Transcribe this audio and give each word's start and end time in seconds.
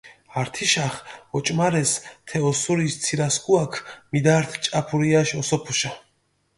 ართიშახჷ 0.39 0.99
ოჭუმარესჷ 1.35 1.99
თე 2.27 2.37
ოსურიში 2.49 2.99
ცირასქუაქჷ 3.03 3.79
მიდართჷ 4.11 4.57
ჭაფურიაში 4.65 5.35
ოსოფუშა. 5.41 5.91